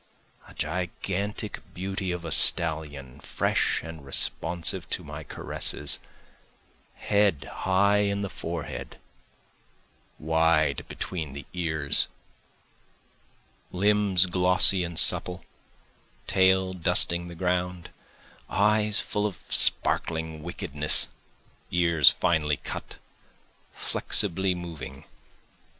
[0.47, 5.99] A gigantic beauty of a stallion, fresh and responsive to my caresses,
[6.95, 8.97] Head high in the forehead,
[10.17, 12.07] wide between the ears,
[13.71, 15.45] Limbs glossy and supple,
[16.25, 17.91] tail dusting the ground,
[18.49, 21.09] Eyes full of sparkling wickedness,
[21.69, 22.97] ears finely cut,
[23.75, 25.05] flexibly moving.